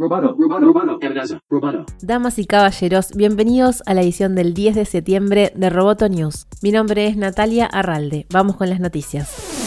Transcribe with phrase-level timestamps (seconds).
[0.00, 0.36] Roboto,
[1.02, 1.84] amenaza, roboto.
[2.02, 6.46] Damas y caballeros, bienvenidos a la edición del 10 de septiembre de Roboto News.
[6.62, 8.24] Mi nombre es Natalia Arralde.
[8.30, 9.57] Vamos con las noticias.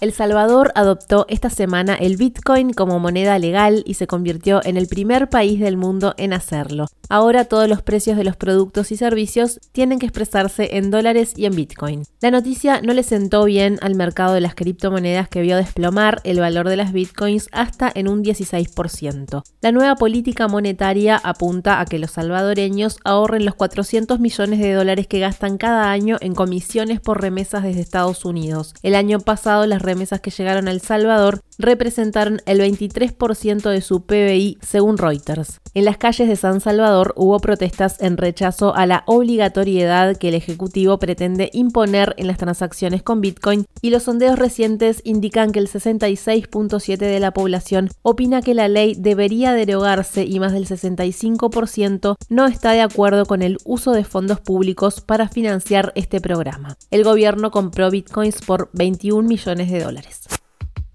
[0.00, 4.86] El Salvador adoptó esta semana el Bitcoin como moneda legal y se convirtió en el
[4.86, 6.86] primer país del mundo en hacerlo.
[7.08, 11.46] Ahora todos los precios de los productos y servicios tienen que expresarse en dólares y
[11.46, 12.04] en Bitcoin.
[12.20, 16.38] La noticia no le sentó bien al mercado de las criptomonedas que vio desplomar el
[16.38, 19.42] valor de las Bitcoins hasta en un 16%.
[19.62, 25.08] La nueva política monetaria apunta a que los salvadoreños ahorren los 400 millones de dólares
[25.08, 28.74] que gastan cada año en comisiones por remesas desde Estados Unidos.
[28.82, 34.02] El año pasado las remesas que llegaron a El Salvador representaron el 23% de su
[34.02, 35.60] PBI según Reuters.
[35.72, 40.34] En las calles de San Salvador hubo protestas en rechazo a la obligatoriedad que el
[40.34, 45.68] Ejecutivo pretende imponer en las transacciones con Bitcoin y los sondeos recientes indican que el
[45.68, 52.46] 66.7% de la población opina que la ley debería derogarse y más del 65% no
[52.46, 56.76] está de acuerdo con el uso de fondos públicos para financiar este programa.
[56.90, 60.22] El gobierno compró Bitcoins por 21 millones de dólares.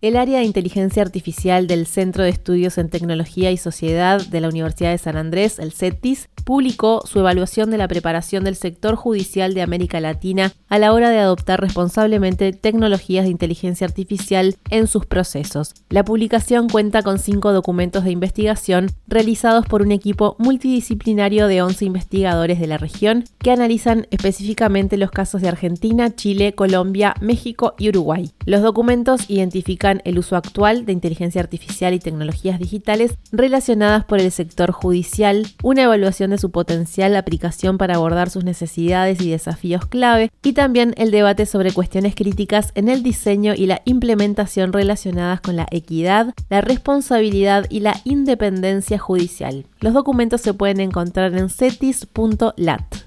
[0.01, 4.49] El área de inteligencia artificial del Centro de Estudios en Tecnología y Sociedad de la
[4.49, 9.53] Universidad de San Andrés, el CETIS, publicó su evaluación de la preparación del sector judicial
[9.53, 15.05] de América Latina a la hora de adoptar responsablemente tecnologías de inteligencia artificial en sus
[15.05, 15.73] procesos.
[15.89, 21.85] La publicación cuenta con cinco documentos de investigación realizados por un equipo multidisciplinario de 11
[21.85, 27.89] investigadores de la región que analizan específicamente los casos de Argentina, Chile, Colombia, México y
[27.89, 28.31] Uruguay.
[28.45, 34.31] Los documentos identifican el uso actual de inteligencia artificial y tecnologías digitales relacionadas por el
[34.31, 40.53] sector judicial, una evaluación su potencial aplicación para abordar sus necesidades y desafíos clave, y
[40.53, 45.67] también el debate sobre cuestiones críticas en el diseño y la implementación relacionadas con la
[45.71, 49.65] equidad, la responsabilidad y la independencia judicial.
[49.79, 53.02] Los documentos se pueden encontrar en cetis.lat.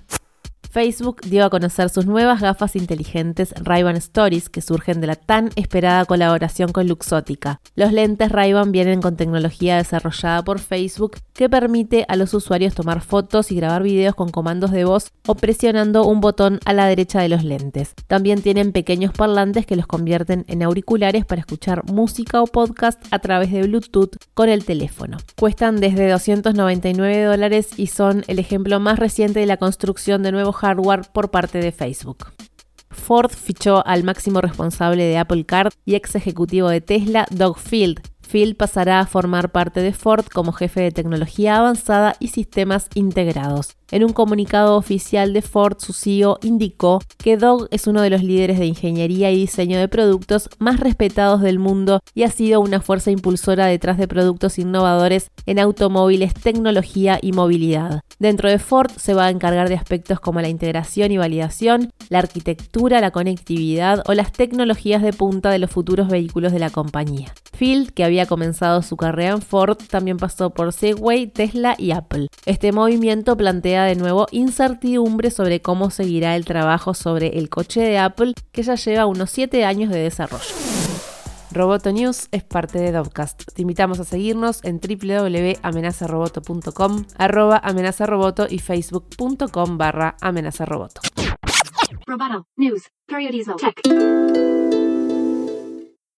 [0.76, 5.48] Facebook dio a conocer sus nuevas gafas inteligentes Ray-Ban Stories que surgen de la tan
[5.56, 7.62] esperada colaboración con Luxottica.
[7.76, 13.00] Los lentes Ray-Ban vienen con tecnología desarrollada por Facebook que permite a los usuarios tomar
[13.00, 17.22] fotos y grabar videos con comandos de voz o presionando un botón a la derecha
[17.22, 17.94] de los lentes.
[18.06, 23.18] También tienen pequeños parlantes que los convierten en auriculares para escuchar música o podcast a
[23.20, 25.16] través de Bluetooth con el teléfono.
[25.38, 30.65] Cuestan desde 299 dólares y son el ejemplo más reciente de la construcción de nuevos
[30.66, 32.32] hardware por parte de Facebook.
[32.90, 38.00] Ford fichó al máximo responsable de Apple Card y ex ejecutivo de Tesla, Doug Field,
[38.26, 43.76] Phil pasará a formar parte de Ford como jefe de tecnología avanzada y sistemas integrados.
[43.90, 48.22] En un comunicado oficial de Ford, su CEO indicó que Doug es uno de los
[48.22, 52.80] líderes de ingeniería y diseño de productos más respetados del mundo y ha sido una
[52.80, 58.00] fuerza impulsora detrás de productos innovadores en automóviles, tecnología y movilidad.
[58.18, 62.20] Dentro de Ford se va a encargar de aspectos como la integración y validación, la
[62.20, 67.34] arquitectura, la conectividad o las tecnologías de punta de los futuros vehículos de la compañía.
[67.52, 72.28] Field, que había comenzado su carrera en Ford, también pasó por Segway, Tesla y Apple.
[72.46, 77.98] Este movimiento plantea de nuevo incertidumbre sobre cómo seguirá el trabajo sobre el coche de
[77.98, 80.75] Apple, que ya lleva unos 7 años de desarrollo.
[81.56, 83.54] Roboto News es parte de Dovcast.
[83.54, 91.00] Te invitamos a seguirnos en www.amenazaroboto.com, arroba amenazaroboto y facebook.com barra amenazaroboto.
[92.06, 92.90] Roboto News.